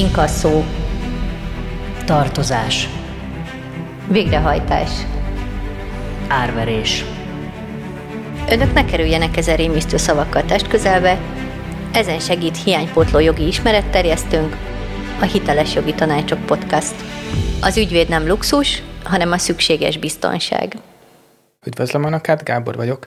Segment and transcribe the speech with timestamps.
[0.00, 0.64] inkasszó,
[2.04, 2.88] tartozás,
[4.08, 4.90] végrehajtás,
[6.28, 7.04] árverés.
[8.50, 11.18] Önök ne kerüljenek ezen rémisztő szavakkal test közelbe,
[11.92, 14.56] ezen segít hiánypótló jogi ismeretterjesztőnk,
[15.20, 16.94] a Hiteles Jogi Tanácsok Podcast.
[17.60, 20.76] Az ügyvéd nem luxus, hanem a szükséges biztonság.
[21.66, 23.06] Üdvözlöm Önöket, Gábor vagyok.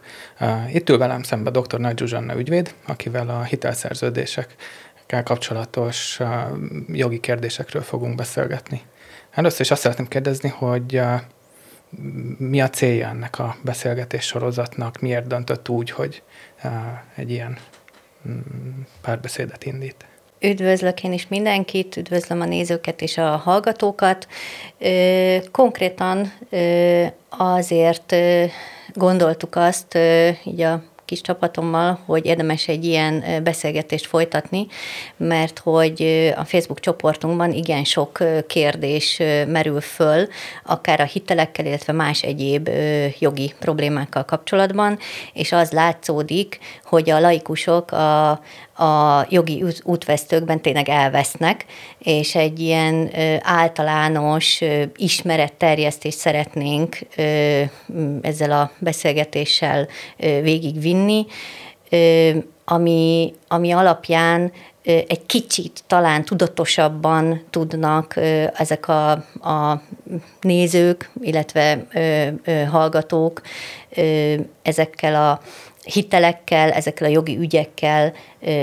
[0.74, 1.80] Itt ül velem szembe dr.
[1.80, 4.56] Nagy Zsuzsanna ügyvéd, akivel a hitelszerződésekkel
[5.06, 6.20] kapcsolatos
[6.88, 8.82] jogi kérdésekről fogunk beszélgetni.
[9.32, 11.02] Először is azt szeretném kérdezni, hogy
[12.38, 16.22] mi a célja ennek a beszélgetés sorozatnak, miért döntött úgy, hogy
[17.16, 17.58] egy ilyen
[18.28, 18.40] mm,
[19.02, 20.06] párbeszédet indít?
[20.40, 24.28] Üdvözlök én is mindenkit, üdvözlöm a nézőket és a hallgatókat.
[25.52, 26.34] Konkrétan
[27.30, 28.16] azért
[28.94, 29.98] gondoltuk azt,
[30.44, 30.84] így a
[31.14, 34.68] kis csapatommal, hogy érdemes egy ilyen beszélgetést folytatni,
[35.18, 36.02] mert hogy
[36.36, 40.28] a Facebook csoportunkban igen sok kérdés merül föl,
[40.66, 42.70] akár a hitelekkel, illetve más egyéb
[43.20, 44.98] jogi problémákkal kapcsolatban,
[45.34, 48.40] és az látszódik, hogy a laikusok a,
[48.76, 51.66] a jogi útvesztőkben tényleg elvesznek,
[51.98, 53.10] és egy ilyen
[53.42, 54.62] általános
[54.96, 56.98] ismeretterjesztést szeretnénk
[58.22, 61.26] ezzel a beszélgetéssel végigvinni,
[62.66, 64.52] ami, ami alapján
[64.84, 68.16] egy kicsit talán tudatosabban tudnak
[68.58, 69.82] ezek a, a
[70.42, 71.86] nézők, illetve
[72.72, 73.42] hallgatók
[74.62, 75.42] ezekkel a
[75.84, 78.14] hitelekkel, ezekkel a jogi ügyekkel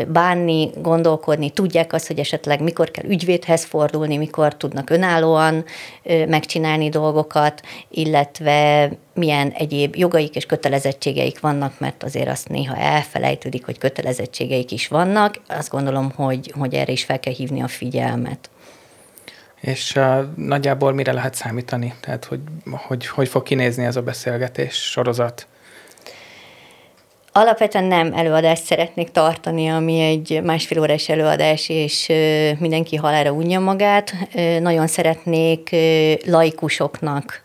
[0.08, 5.64] bánni, gondolkodni, tudják azt, hogy esetleg mikor kell ügyvédhez fordulni, mikor tudnak önállóan
[6.28, 13.78] megcsinálni dolgokat, illetve milyen egyéb jogaik és kötelezettségeik vannak, mert azért azt néha elfelejtődik, hogy
[13.78, 15.34] kötelezettségeik is vannak.
[15.48, 18.50] Azt gondolom, hogy, hogy erre is fel kell hívni a figyelmet.
[19.60, 21.94] És uh, nagyjából mire lehet számítani?
[22.00, 22.40] Tehát, hogy,
[22.70, 25.46] hogy hogy fog kinézni ez a beszélgetés sorozat?
[27.32, 32.06] Alapvetően nem előadást szeretnék tartani, ami egy másfél órás előadás, és
[32.58, 34.14] mindenki halára unja magát.
[34.60, 35.76] Nagyon szeretnék
[36.26, 37.44] laikusoknak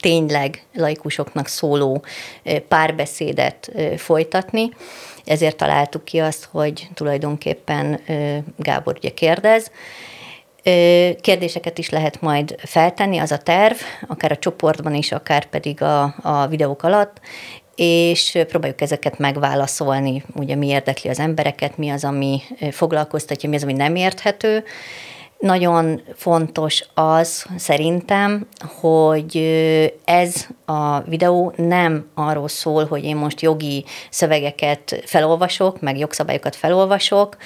[0.00, 2.04] tényleg laikusoknak szóló
[2.68, 4.70] párbeszédet folytatni.
[5.24, 8.00] Ezért találtuk ki azt, hogy tulajdonképpen
[8.56, 9.70] Gábor ugye kérdez.
[11.20, 13.76] Kérdéseket is lehet majd feltenni, az a terv,
[14.08, 17.20] akár a csoportban is, akár pedig a, a videók alatt,
[17.74, 22.40] és próbáljuk ezeket megválaszolni, ugye mi érdekli az embereket, mi az, ami
[22.70, 24.64] foglalkoztatja, mi az, ami nem érthető,
[25.42, 28.46] nagyon fontos az szerintem,
[28.80, 29.36] hogy
[30.04, 37.36] ez a videó nem arról szól, hogy én most jogi szövegeket felolvasok, meg jogszabályokat felolvasok,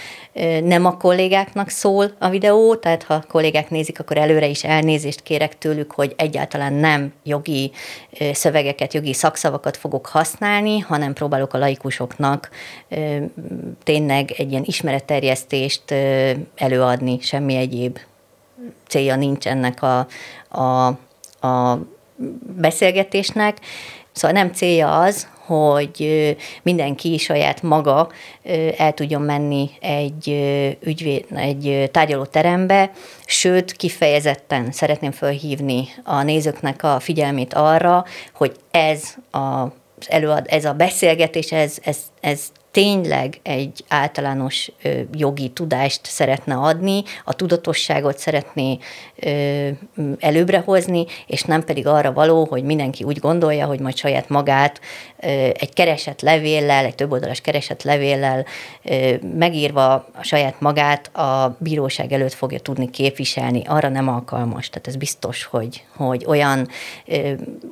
[0.63, 5.59] nem a kollégáknak szól a videó, tehát ha kollégák nézik, akkor előre is elnézést kérek
[5.59, 7.71] tőlük, hogy egyáltalán nem jogi
[8.33, 12.51] szövegeket, jogi szakszavakat fogok használni, hanem próbálok a laikusoknak
[13.83, 15.95] tényleg egy ilyen ismeretterjesztést
[16.57, 17.86] előadni, semmi egyéb
[18.87, 20.07] célja nincs ennek a,
[20.49, 20.87] a,
[21.47, 21.79] a
[22.57, 23.59] beszélgetésnek.
[24.13, 28.09] Szóval nem célja az, hogy mindenki saját maga
[28.77, 30.29] el tudjon menni egy,
[30.81, 32.91] ügyvéd, egy tárgyalóterembe,
[33.27, 39.67] sőt, kifejezetten szeretném felhívni a nézőknek a figyelmét arra, hogy ez a
[40.07, 42.41] előad, ez a beszélgetés, ez, ez, ez
[42.77, 44.71] tényleg egy általános
[45.13, 48.79] jogi tudást szeretne adni, a tudatosságot szeretné
[50.19, 54.81] előbbre hozni, és nem pedig arra való, hogy mindenki úgy gondolja, hogy majd saját magát
[55.53, 58.45] egy keresett levéllel, egy többoldalas keresett levéllel
[59.39, 63.63] megírva a saját magát a bíróság előtt fogja tudni képviselni.
[63.67, 64.69] Arra nem alkalmas.
[64.69, 66.69] Tehát ez biztos, hogy, hogy olyan,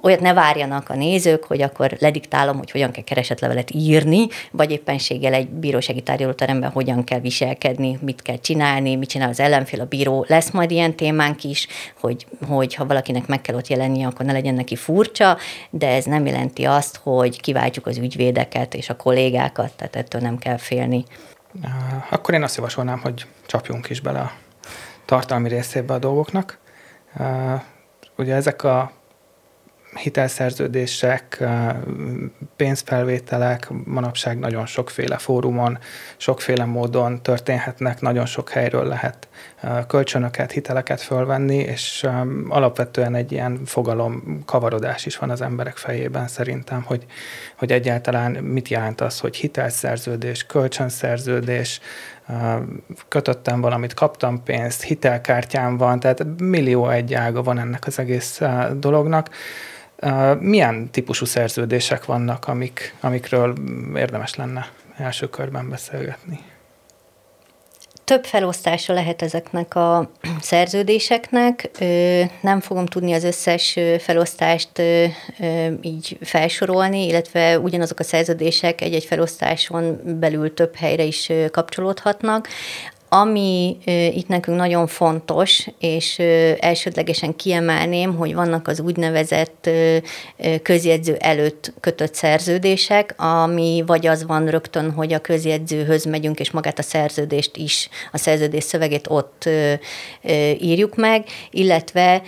[0.02, 4.70] olyat ne várjanak a nézők, hogy akkor lediktálom, hogy hogyan kell keresett levelet írni, vagy
[4.70, 9.80] éppen éppenséggel egy bírósági tárgyalóteremben hogyan kell viselkedni, mit kell csinálni, mit csinál az ellenfél,
[9.80, 10.24] a bíró.
[10.28, 11.66] Lesz majd ilyen témánk is,
[12.00, 15.36] hogy, hogy ha valakinek meg kell ott jelennie, akkor ne legyen neki furcsa,
[15.70, 20.38] de ez nem jelenti azt, hogy kiváltjuk az ügyvédeket és a kollégákat, tehát ettől nem
[20.38, 21.04] kell félni.
[22.10, 24.32] Akkor én azt javasolnám, hogy csapjunk is bele a
[25.04, 26.58] tartalmi részébe a dolgoknak.
[28.16, 28.92] Ugye ezek a
[29.96, 31.44] hitelszerződések,
[32.56, 35.78] pénzfelvételek manapság nagyon sokféle fórumon,
[36.16, 39.28] sokféle módon történhetnek, nagyon sok helyről lehet
[39.86, 42.06] kölcsönöket, hiteleket fölvenni, és
[42.48, 47.04] alapvetően egy ilyen fogalom kavarodás is van az emberek fejében szerintem, hogy,
[47.58, 51.80] hogy egyáltalán mit jelent az, hogy hitelszerződés, kölcsönszerződés,
[53.08, 58.40] kötöttem valamit, kaptam pénzt, hitelkártyám van, tehát millió egy ága van ennek az egész
[58.76, 59.30] dolognak.
[60.38, 63.54] Milyen típusú szerződések vannak, amik, amikről
[63.96, 66.40] érdemes lenne első körben beszélgetni?
[68.04, 70.10] Több felosztása lehet ezeknek a
[70.40, 71.70] szerződéseknek.
[72.40, 74.82] Nem fogom tudni az összes felosztást
[75.80, 82.48] így felsorolni, illetve ugyanazok a szerződések egy-egy felosztáson belül több helyre is kapcsolódhatnak.
[83.16, 83.76] Ami
[84.14, 86.18] itt nekünk nagyon fontos, és
[86.58, 89.70] elsődlegesen kiemelném, hogy vannak az úgynevezett
[90.62, 96.78] közjegyző előtt kötött szerződések, ami vagy az van rögtön, hogy a közjegyzőhöz megyünk, és magát
[96.78, 99.48] a szerződést is, a szerződés szövegét ott
[100.58, 102.22] írjuk meg, illetve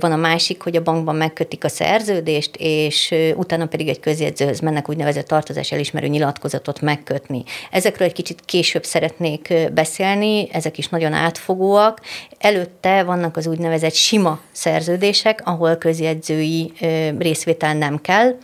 [0.00, 4.88] van a másik, hogy a bankban megkötik a szerződést, és utána pedig egy közjegyzőhöz mennek
[4.88, 7.42] úgynevezett tartozás elismerő nyilatkozatot megkötni.
[7.70, 12.00] Ezekről egy kicsit később szeretnék beszélni, beszélni, ezek is nagyon átfogóak.
[12.38, 16.72] Előtte vannak az úgynevezett sima szerződések, ahol közjegyzői
[17.18, 18.36] részvétel nem kell.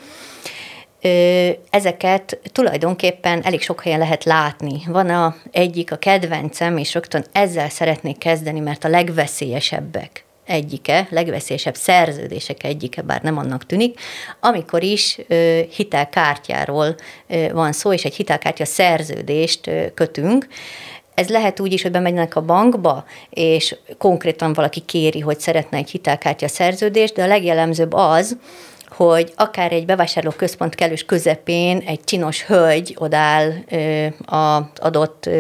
[1.70, 4.82] Ezeket tulajdonképpen elég sok helyen lehet látni.
[4.86, 11.74] Van a egyik a kedvencem, és rögtön ezzel szeretnék kezdeni, mert a legveszélyesebbek egyike, legveszélyesebb
[11.74, 14.00] szerződések egyike, bár nem annak tűnik,
[14.40, 16.94] amikor is ö, hitelkártyáról
[17.52, 20.46] van szó, és egy hitelkártya szerződést kötünk.
[21.14, 25.90] Ez lehet úgy is, hogy bemegynek a bankba, és konkrétan valaki kéri, hogy szeretne egy
[25.90, 28.36] hitelkártya szerződést, de a legjellemzőbb az,
[28.96, 33.52] hogy akár egy bevásárló központ kellős közepén egy csinos hölgy odáll
[34.24, 35.30] az adott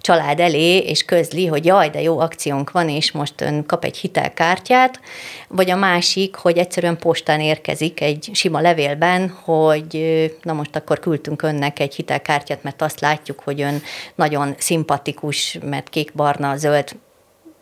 [0.00, 3.96] család elé, és közli, hogy jaj, de jó akciónk van, és most ön kap egy
[3.96, 5.00] hitelkártyát,
[5.48, 11.42] vagy a másik, hogy egyszerűen postán érkezik egy sima levélben, hogy na most akkor küldtünk
[11.42, 13.82] önnek egy hitelkártyát, mert azt látjuk, hogy ön
[14.14, 16.96] nagyon szimpatikus, mert kék, barna, zöld,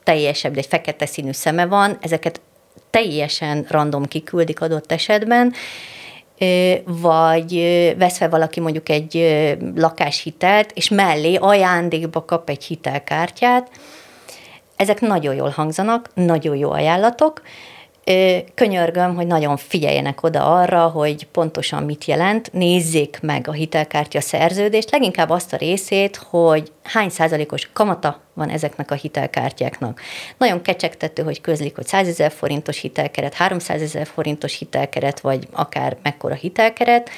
[0.02, 2.40] teljesebb, de egy fekete színű szeme van, ezeket
[2.90, 5.52] teljesen random kiküldik adott esetben,
[6.84, 7.52] vagy
[7.98, 9.38] vesz fel valaki mondjuk egy
[9.74, 13.70] lakáshitelt, és mellé ajándékba kap egy hitelkártyát.
[14.76, 17.42] Ezek nagyon jól hangzanak, nagyon jó ajánlatok,
[18.54, 24.90] Könyörgöm, hogy nagyon figyeljenek oda arra, hogy pontosan mit jelent, nézzék meg a hitelkártya szerződést,
[24.90, 30.00] leginkább azt a részét, hogy hány százalékos kamata van ezeknek a hitelkártyáknak.
[30.38, 35.96] Nagyon kecsegtető, hogy közlik, hogy 100 ezer forintos hitelkeret, 300 ezer forintos hitelkeret, vagy akár
[36.02, 37.10] mekkora hitelkeret,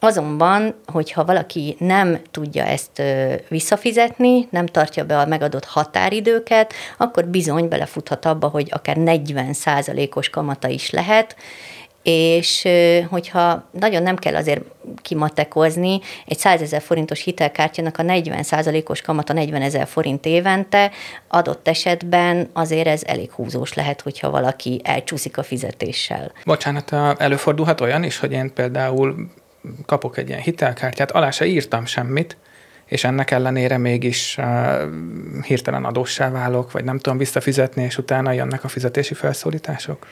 [0.00, 3.02] Azonban, hogyha valaki nem tudja ezt
[3.48, 10.30] visszafizetni, nem tartja be a megadott határidőket, akkor bizony belefuthat abba, hogy akár 40% os
[10.30, 11.36] kamata is lehet,
[12.02, 12.68] és
[13.10, 14.62] hogyha nagyon nem kell azért
[15.02, 20.90] kimatekozni, egy 100 ezer forintos hitelkártyának a 40% os kamata 40 ezer forint évente,
[21.28, 26.32] adott esetben azért ez elég húzós lehet, hogyha valaki elcsúszik a fizetéssel.
[26.44, 29.30] Bocsánat, előfordulhat olyan is, hogy én például
[29.86, 32.36] kapok egy ilyen hitelkártyát, alá se írtam semmit,
[32.86, 38.64] és ennek ellenére mégis uh, hirtelen adóssá válok, vagy nem tudom visszafizetni, és utána jönnek
[38.64, 40.06] a fizetési felszólítások?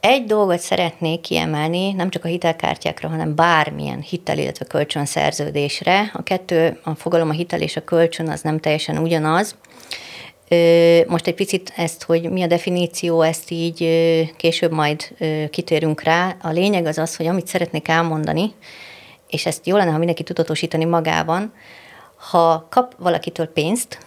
[0.00, 6.10] Egy dolgot szeretnék kiemelni, nem csak a hitelkártyákra, hanem bármilyen hitel, illetve kölcsönszerződésre.
[6.12, 9.56] A kettő, a fogalom a hitel és a kölcsön az nem teljesen ugyanaz.
[11.06, 13.78] Most egy picit ezt, hogy mi a definíció, ezt így
[14.36, 15.14] később majd
[15.50, 16.36] kitérünk rá.
[16.42, 18.52] A lényeg az az, hogy amit szeretnék elmondani,
[19.28, 21.52] és ezt jó lenne, ha mindenki tudatosítani magában,
[22.30, 23.98] ha kap valakitől pénzt,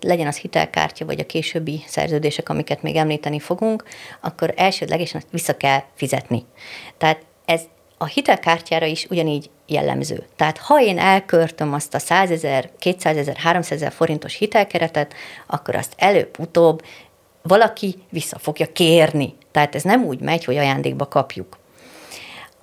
[0.00, 3.84] legyen az hitelkártya, vagy a későbbi szerződések, amiket még említeni fogunk,
[4.20, 6.44] akkor elsődlegesen vissza kell fizetni.
[6.98, 7.60] Tehát ez
[8.02, 10.26] a hitelkártyára is ugyanígy jellemző.
[10.36, 15.14] Tehát ha én elkörtöm azt a 100 ezer, 200 ezer, 300 ezer forintos hitelkeretet,
[15.46, 16.82] akkor azt előbb-utóbb
[17.42, 19.34] valaki vissza fogja kérni.
[19.50, 21.58] Tehát ez nem úgy megy, hogy ajándékba kapjuk.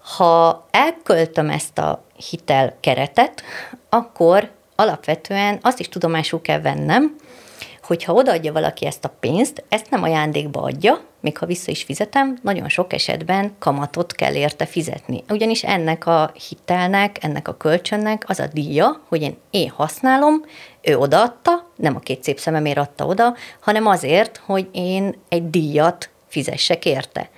[0.01, 3.43] Ha elköltöm ezt a hitelkeretet,
[3.89, 7.15] akkor alapvetően azt is tudomásul kell vennem,
[7.87, 12.37] hogyha odaadja valaki ezt a pénzt, ezt nem ajándékba adja, még ha vissza is fizetem,
[12.41, 15.23] nagyon sok esetben kamatot kell érte fizetni.
[15.29, 20.45] Ugyanis ennek a hitelnek, ennek a kölcsönnek az a díja, hogy én, én használom,
[20.81, 26.09] ő odaadta, nem a két szép szememért adta oda, hanem azért, hogy én egy díjat
[26.27, 27.29] fizessek érte.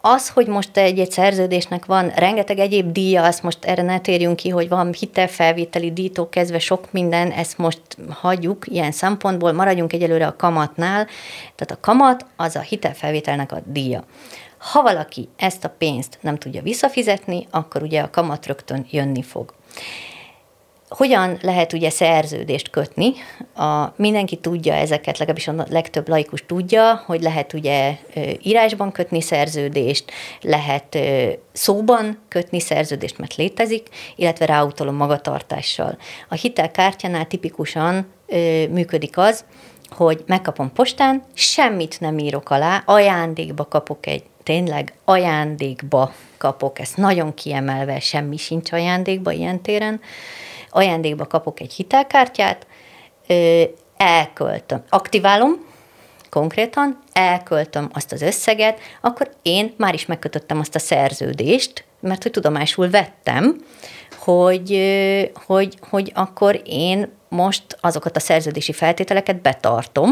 [0.00, 4.48] Az, hogy most egy-egy szerződésnek van rengeteg egyéb díja, azt most erre ne térjünk ki,
[4.48, 10.36] hogy van hitelfelvételi díjtól kezdve sok minden, ezt most hagyjuk ilyen szempontból, maradjunk egyelőre a
[10.36, 11.06] kamatnál.
[11.54, 14.04] Tehát a kamat az a hitelfelvételnek a díja.
[14.58, 19.54] Ha valaki ezt a pénzt nem tudja visszafizetni, akkor ugye a kamat rögtön jönni fog.
[20.88, 23.12] Hogyan lehet ugye szerződést kötni?
[23.54, 27.96] A, mindenki tudja ezeket, legalábbis a legtöbb laikus tudja, hogy lehet ugye
[28.42, 30.98] írásban kötni szerződést, lehet
[31.52, 35.98] szóban kötni szerződést, mert létezik, illetve ráutalom magatartással.
[36.28, 38.06] A hitelkártyánál tipikusan
[38.70, 39.44] működik az,
[39.90, 47.34] hogy megkapom postán, semmit nem írok alá, ajándékba kapok egy, tényleg ajándékba kapok, ezt nagyon
[47.34, 50.00] kiemelve, semmi sincs ajándékba ilyen téren,
[50.70, 52.66] ajándékba kapok egy hitelkártyát,
[53.96, 55.66] elköltöm, aktiválom,
[56.30, 62.32] konkrétan, elköltöm azt az összeget, akkor én már is megkötöttem azt a szerződést, mert hogy
[62.32, 63.64] tudomásul vettem,
[64.18, 64.80] hogy,
[65.46, 70.10] hogy, hogy akkor én most azokat a szerződési feltételeket betartom,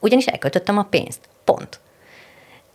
[0.00, 1.20] ugyanis elköltöttem a pénzt.
[1.44, 1.80] Pont.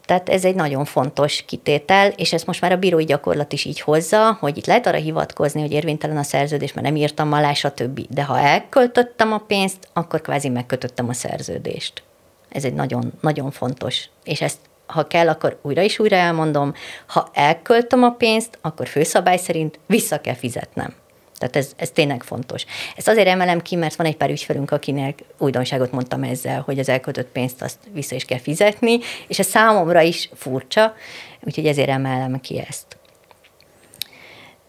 [0.06, 3.80] Tehát ez egy nagyon fontos kitétel, és ezt most már a bírói gyakorlat is így
[3.82, 8.00] hozza, hogy itt lehet arra hivatkozni, hogy érvénytelen a szerződés, mert nem írtam alá, stb.
[8.10, 12.04] De ha elköltöttem a pénzt, akkor kvázi megkötöttem a szerződést.
[12.50, 14.10] Ez egy nagyon, nagyon fontos.
[14.24, 16.74] És ezt ha kell, akkor újra is újra elmondom,
[17.06, 20.94] ha elköltöm a pénzt, akkor főszabály szerint vissza kell fizetnem.
[21.38, 22.66] Tehát ez, ez tényleg fontos.
[22.96, 26.90] Ezt azért emelem ki, mert van egy pár ügyfelünk, akinek újdonságot mondtam ezzel, hogy az
[26.90, 30.94] elköltött pénzt azt vissza is kell fizetni, és ez számomra is furcsa,
[31.42, 32.98] úgyhogy ezért emelem ki ezt.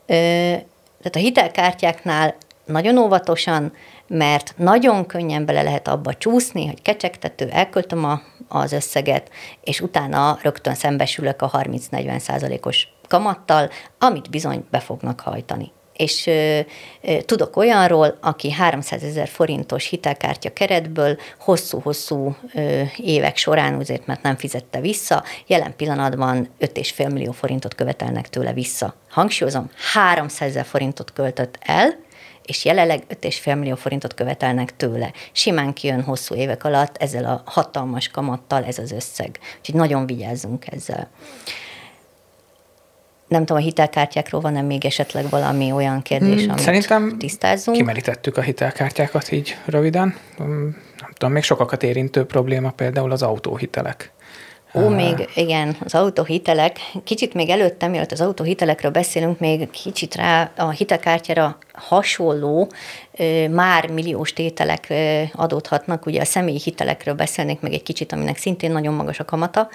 [0.07, 0.15] Ö,
[0.99, 3.73] tehát a hitelkártyáknál nagyon óvatosan,
[4.09, 9.31] mert nagyon könnyen bele lehet abba csúszni, hogy kecsegtető, elköltöm a, az összeget,
[9.61, 16.61] és utána rögtön szembesülök a 30-40 százalékos kamattal, amit bizony be fognak hajtani és ö,
[17.03, 24.23] ö, tudok olyanról, aki 300 ezer forintos hitelkártya keretből hosszú-hosszú ö, évek során, azért mert
[24.23, 28.95] nem fizette vissza, jelen pillanatban 5,5 millió forintot követelnek tőle vissza.
[29.11, 32.05] Hangsúlyozom, 300 ezer forintot költött el,
[32.47, 35.13] és jelenleg 5,5 millió forintot követelnek tőle.
[35.33, 39.39] Simán kijön hosszú évek alatt ezzel a hatalmas kamattal ez az összeg.
[39.59, 41.11] Úgyhogy nagyon vigyázzunk ezzel
[43.29, 47.77] nem tudom, a hitelkártyákról van-e még esetleg valami olyan kérdés, hmm, amit Szerintem tisztázzunk?
[47.77, 50.15] kimerítettük a hitelkártyákat így röviden.
[50.37, 54.13] Hmm, nem tudom, még sokakat érintő probléma például az autóhitelek.
[54.77, 56.79] Ó, még igen, az autóhitelek.
[57.05, 62.71] Kicsit még előtte, mielőtt az autóhitelekről beszélünk, még kicsit rá a hitelkártyára hasonló,
[63.51, 64.93] már milliós tételek
[65.33, 66.07] adódhatnak.
[66.07, 69.69] Ugye a személyi hitelekről beszélnék meg egy kicsit, aminek szintén nagyon magas a kamata.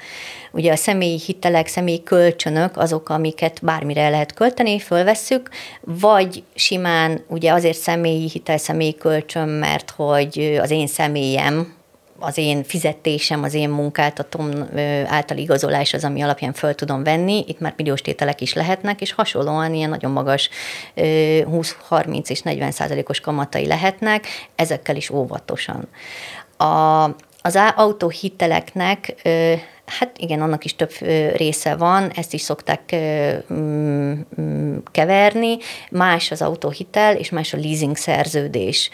[0.52, 5.50] Ugye a személyi hitelek, személyi kölcsönök azok, amiket bármire lehet költeni, fölvesszük,
[5.82, 11.74] vagy simán ugye azért személyi hitel, személyi kölcsön, mert hogy az én személyem,
[12.22, 14.50] az én fizetésem, az én munkáltatom
[15.06, 17.44] által igazolás az, ami alapján föl tudom venni.
[17.48, 20.50] Itt már milliós tételek is lehetnek, és hasonlóan ilyen nagyon magas
[20.96, 25.88] 20-30 és 40 százalékos kamatai lehetnek, ezekkel is óvatosan.
[26.58, 27.04] A,
[27.42, 29.16] az autóhiteleknek
[30.00, 30.92] Hát igen, annak is több
[31.36, 32.96] része van, ezt is szokták
[33.54, 35.58] mm, mm, keverni.
[35.92, 38.90] Más az autóhitel, és más a leasing szerződés.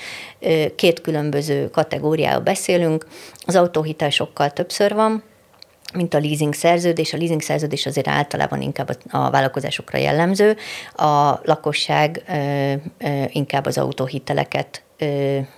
[0.75, 3.07] Két különböző kategóriáról beszélünk.
[3.45, 5.23] Az autóhitel sokkal többször van,
[5.93, 7.13] mint a leasing szerződés.
[7.13, 10.57] A leasing szerződés azért általában inkább a vállalkozásokra jellemző,
[10.95, 12.23] a lakosság
[13.27, 14.81] inkább az autóhiteleket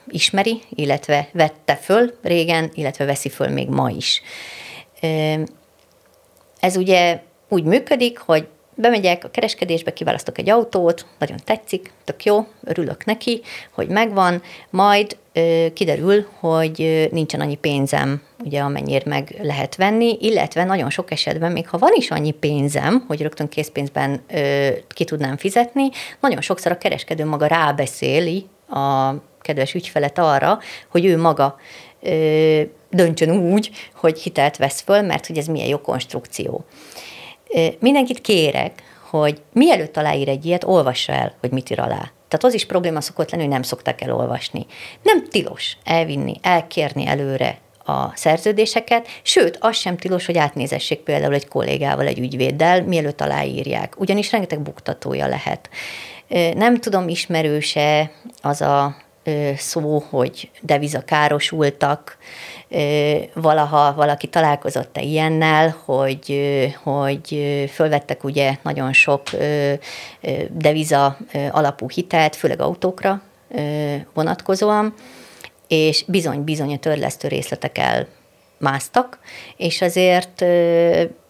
[0.07, 4.21] ismeri, illetve vette föl régen, illetve veszi föl még ma is.
[6.59, 12.47] Ez ugye úgy működik, hogy bemegyek a kereskedésbe, kiválasztok egy autót, nagyon tetszik, tök jó,
[12.63, 13.41] örülök neki,
[13.71, 15.17] hogy megvan, majd
[15.73, 21.67] kiderül, hogy nincsen annyi pénzem, ugye amennyire meg lehet venni, illetve nagyon sok esetben, még
[21.67, 24.21] ha van is annyi pénzem, hogy rögtön készpénzben
[24.87, 25.89] ki tudnám fizetni,
[26.19, 31.59] nagyon sokszor a kereskedő maga rábeszéli a kedves ügyfelet arra, hogy ő maga
[32.89, 36.65] döntsön úgy, hogy hitelt vesz föl, mert hogy ez milyen jó konstrukció.
[37.79, 42.11] Mindenkit kérek, hogy mielőtt aláír egy ilyet, olvassa el, hogy mit ír alá.
[42.27, 44.65] Tehát az is probléma szokott lenni, hogy nem szoktak elolvasni.
[45.03, 51.47] Nem tilos elvinni, elkérni előre a szerződéseket, sőt, az sem tilos, hogy átnézessék például egy
[51.47, 55.69] kollégával, egy ügyvéddel, mielőtt aláírják, ugyanis rengeteg buktatója lehet.
[56.55, 58.95] Nem tudom, ismerőse az a
[59.55, 62.17] szó, hogy deviza károsultak,
[63.33, 66.39] valaha valaki találkozott-e ilyennel, hogy,
[66.83, 67.37] hogy
[67.73, 69.21] fölvettek ugye nagyon sok
[70.51, 71.17] deviza
[71.51, 73.21] alapú hitelt, főleg autókra
[74.13, 74.93] vonatkozóan,
[75.67, 79.19] és bizony-bizony a törlesztő részletek elmásztak,
[79.57, 80.45] és azért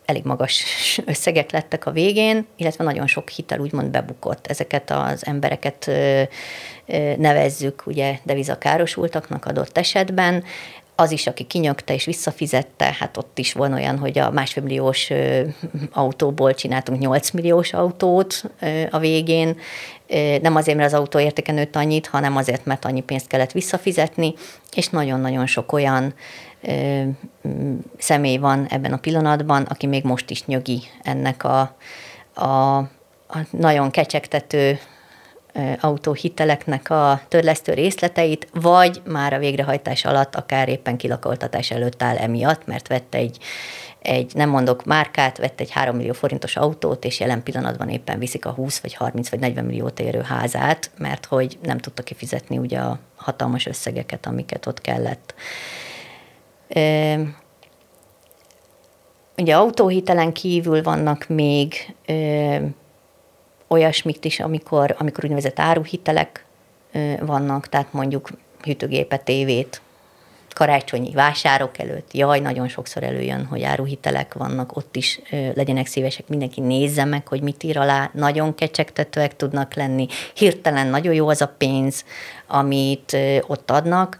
[0.10, 0.64] elég magas
[1.06, 4.48] összegek lettek a végén, illetve nagyon sok hitel úgymond bebukott.
[4.48, 5.92] Ezeket az embereket
[7.18, 10.44] nevezzük ugye devizakárosultaknak adott esetben,
[11.00, 14.94] az is, aki kinyögte és visszafizette, hát ott is van olyan, hogy a másfél
[15.92, 18.44] autóból csináltunk 8 milliós autót
[18.90, 19.58] a végén,
[20.42, 24.34] nem azért, mert az autó értéke nőtt annyit, hanem azért, mert annyi pénzt kellett visszafizetni,
[24.74, 26.14] és nagyon-nagyon sok olyan
[27.98, 31.76] személy van ebben a pillanatban, aki még most is nyögi ennek a,
[32.34, 32.78] a,
[33.28, 34.80] a nagyon kecsegtető
[35.80, 42.66] autóhiteleknek a törlesztő részleteit, vagy már a végrehajtás alatt, akár éppen kilakoltatás előtt áll emiatt,
[42.66, 43.38] mert vett egy,
[44.00, 48.46] egy, nem mondok márkát, vett egy 3 millió forintos autót, és jelen pillanatban éppen viszik
[48.46, 52.80] a 20 vagy 30 vagy 40 milliót érő házát, mert hogy nem tudta kifizetni ugye
[52.80, 55.34] a hatalmas összegeket, amiket ott kellett.
[59.38, 61.96] Ugye autóhitelen kívül vannak még
[63.70, 66.46] olyasmit is, amikor, amikor úgynevezett áruhitelek
[67.20, 68.30] vannak, tehát mondjuk
[68.62, 69.82] hűtőgépet, tévét,
[70.54, 76.28] karácsonyi vásárok előtt, jaj, nagyon sokszor előjön, hogy áruhitelek vannak, ott is ö, legyenek szívesek,
[76.28, 81.42] mindenki nézze meg, hogy mit ír alá, nagyon kecsegtetőek tudnak lenni, hirtelen nagyon jó az
[81.42, 82.06] a pénz,
[82.48, 84.18] amit ö, ott adnak,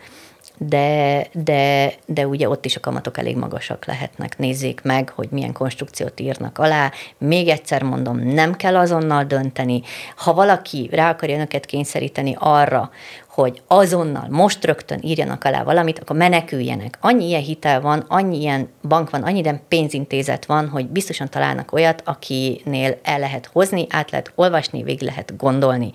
[0.62, 4.38] de, de, de ugye ott is a kamatok elég magasak lehetnek.
[4.38, 6.92] Nézzék meg, hogy milyen konstrukciót írnak alá.
[7.18, 9.82] Még egyszer mondom, nem kell azonnal dönteni.
[10.16, 12.92] Ha valaki rá akarja önöket kényszeríteni arra,
[13.28, 16.98] hogy azonnal, most rögtön írjanak alá valamit, akkor meneküljenek.
[17.02, 21.72] Annyi ilyen hitel van, annyi ilyen bank van, annyi ilyen pénzintézet van, hogy biztosan találnak
[21.74, 25.92] olyat, akinél el lehet hozni, át lehet olvasni, végig lehet gondolni.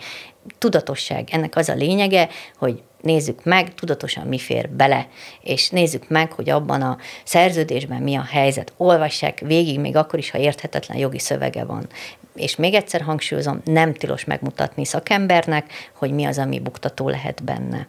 [0.58, 1.28] Tudatosság.
[1.30, 2.28] Ennek az a lényege,
[2.58, 5.08] hogy nézzük meg tudatosan mi fér bele,
[5.40, 8.72] és nézzük meg, hogy abban a szerződésben mi a helyzet.
[8.76, 11.86] Olvassák végig, még akkor is, ha érthetetlen jogi szövege van.
[12.34, 17.86] És még egyszer hangsúlyozom, nem tilos megmutatni szakembernek, hogy mi az, ami buktató lehet benne.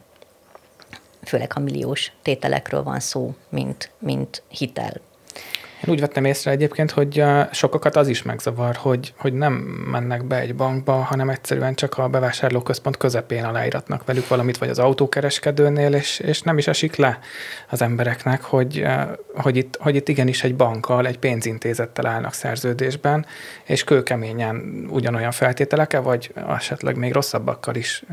[1.24, 5.02] Főleg, ha milliós tételekről van szó, mint, mint hitel.
[5.84, 9.54] Én úgy vettem észre egyébként, hogy sokakat az is megzavar, hogy, hogy nem
[9.92, 14.80] mennek be egy bankba, hanem egyszerűen csak a bevásárlóközpont közepén aláíratnak velük valamit, vagy az
[14.80, 17.20] autókereskedőnél, és, és nem is esik le
[17.70, 18.86] az embereknek, hogy,
[19.34, 23.26] hogy, itt, hogy itt igenis egy bankkal, egy pénzintézettel állnak szerződésben,
[23.64, 28.04] és kőkeményen ugyanolyan feltételekkel, vagy esetleg még rosszabbakkal is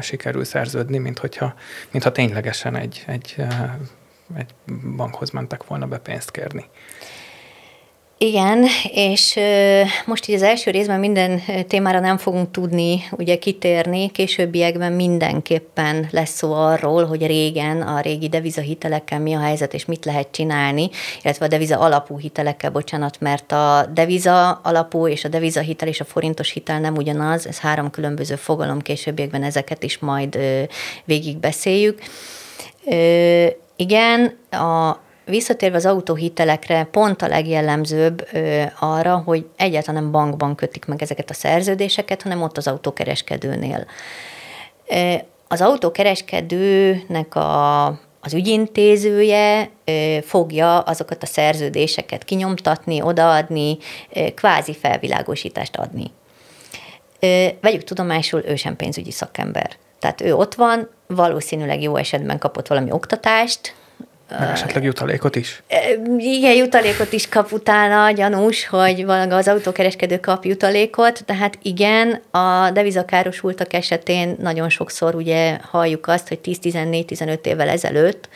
[0.00, 1.54] sikerül szerződni, mint hogyha,
[1.90, 3.36] mintha ténylegesen egy, egy,
[4.36, 4.50] egy
[4.96, 6.64] bankhoz mentek volna be pénzt kérni.
[8.22, 9.38] Igen, és
[10.06, 16.30] most így az első részben minden témára nem fogunk tudni ugye kitérni, későbbiekben mindenképpen lesz
[16.30, 20.90] szó arról, hogy régen a régi devizahitelekkel mi a helyzet, és mit lehet csinálni,
[21.22, 26.00] illetve a deviza alapú hitelekkel, bocsánat, mert a deviza alapú és a deviza hitel és
[26.00, 30.38] a forintos hitel nem ugyanaz, ez három különböző fogalom, későbbiekben ezeket is majd
[31.04, 32.00] végigbeszéljük.
[33.80, 40.84] Igen, a Visszatérve az autóhitelekre, pont a legjellemzőbb ö, arra, hogy egyáltalán nem bankban kötik
[40.84, 43.86] meg ezeket a szerződéseket, hanem ott az autókereskedőnél.
[45.48, 47.86] Az autókereskedőnek a,
[48.20, 53.78] az ügyintézője ö, fogja azokat a szerződéseket kinyomtatni, odaadni,
[54.12, 56.10] ö, kvázi felvilágosítást adni.
[57.20, 59.70] Ö, vegyük tudomásul, ő sem pénzügyi szakember.
[59.98, 63.74] Tehát ő ott van, valószínűleg jó esetben kapott valami oktatást,
[64.38, 65.62] meg esetleg jutalékot is?
[66.18, 73.72] Igen, jutalékot is kap utána, gyanús, hogy az autókereskedő kap jutalékot, tehát igen, a devizakárosultak
[73.72, 78.28] esetén nagyon sokszor ugye halljuk azt, hogy 10-14-15 évvel ezelőtt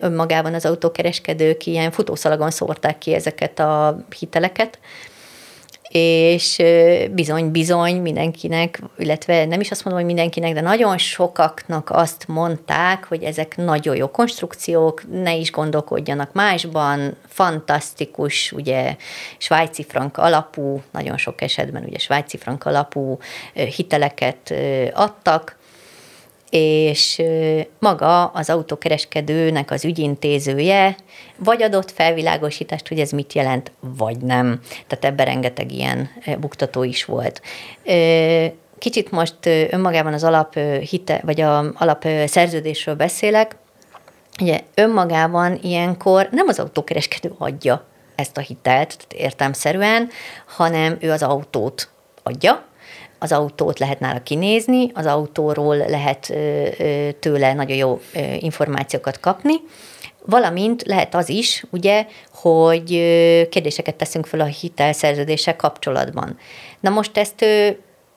[0.00, 4.78] önmagában az autókereskedők ilyen futószalagon szórták ki ezeket a hiteleket,
[5.92, 6.62] és
[7.10, 13.22] bizony-bizony mindenkinek, illetve nem is azt mondom, hogy mindenkinek, de nagyon sokaknak azt mondták, hogy
[13.22, 18.96] ezek nagyon jó konstrukciók, ne is gondolkodjanak másban, fantasztikus, ugye
[19.38, 23.18] svájci frank alapú, nagyon sok esetben ugye svájci frank alapú
[23.52, 24.54] hiteleket
[24.92, 25.58] adtak,
[26.50, 27.22] és
[27.78, 30.96] maga az autókereskedőnek az ügyintézője
[31.36, 34.60] vagy adott felvilágosítást, hogy ez mit jelent, vagy nem.
[34.86, 37.42] Tehát ebben rengeteg ilyen buktató is volt.
[38.78, 43.56] Kicsit most önmagában az alap hite, vagy a alap szerződésről beszélek.
[44.40, 47.84] Ugye önmagában ilyenkor nem az autókereskedő adja
[48.14, 50.08] ezt a hitelt, értelmszerűen,
[50.46, 51.88] hanem ő az autót
[52.22, 52.64] adja,
[53.22, 56.32] az autót lehet nála kinézni, az autóról lehet
[57.20, 58.00] tőle nagyon jó
[58.38, 59.54] információkat kapni,
[60.26, 62.88] Valamint lehet az is, ugye, hogy
[63.48, 66.38] kérdéseket teszünk fel a hitelszerződéssel kapcsolatban.
[66.80, 67.44] Na most ezt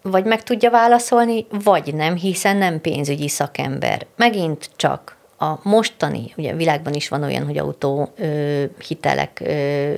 [0.01, 4.05] vagy meg tudja válaszolni, vagy nem, hiszen nem pénzügyi szakember.
[4.15, 9.93] Megint csak a mostani, ugye a világban is van olyan, hogy autó ö, hitelek, ö,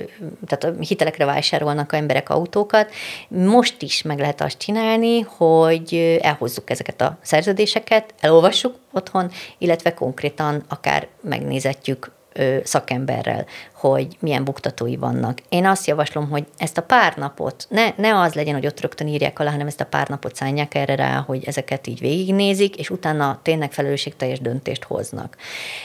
[0.46, 2.92] tehát hitelekre vásárolnak a emberek autókat.
[3.28, 10.64] Most is meg lehet azt csinálni, hogy elhozzuk ezeket a szerződéseket, elolvassuk otthon, illetve konkrétan
[10.68, 12.15] akár megnézetjük
[12.64, 15.38] szakemberrel, hogy milyen buktatói vannak.
[15.48, 19.08] Én azt javaslom, hogy ezt a pár napot, ne, ne az legyen, hogy ott rögtön
[19.08, 22.90] írják alá, hanem ezt a pár napot szállják erre rá, hogy ezeket így végignézik, és
[22.90, 25.36] utána tényleg felelősségteljes döntést hoznak.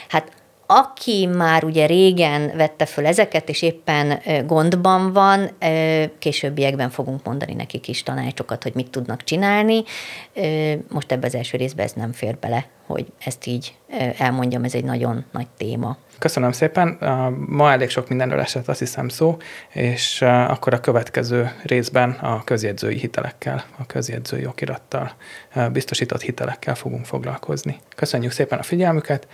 [0.08, 0.32] Hát
[0.66, 5.50] aki már ugye régen vette föl ezeket, és éppen gondban van,
[6.18, 9.82] későbbiekben fogunk mondani nekik is tanácsokat, hogy mit tudnak csinálni.
[10.88, 13.74] Most ebbe az első részben ez nem fér bele, hogy ezt így
[14.18, 15.96] elmondjam, ez egy nagyon nagy téma.
[16.18, 16.98] Köszönöm szépen.
[17.46, 19.36] Ma elég sok mindenről esett, azt hiszem szó,
[19.68, 25.12] és akkor a következő részben a közjegyzői hitelekkel, a közjegyzői okirattal
[25.72, 27.76] biztosított hitelekkel fogunk foglalkozni.
[27.96, 29.26] Köszönjük szépen a figyelmüket,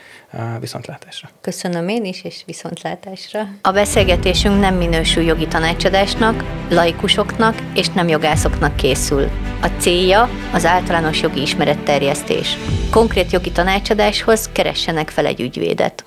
[0.61, 1.29] viszontlátásra.
[1.41, 3.41] Köszönöm én is, és viszontlátásra.
[3.63, 9.29] A beszélgetésünk nem minősül jogi tanácsadásnak, laikusoknak és nem jogászoknak készül.
[9.63, 12.57] A célja az általános jogi ismeretterjesztés.
[12.91, 16.05] Konkrét jogi tanácsadáshoz keressenek fel egy ügyvédet.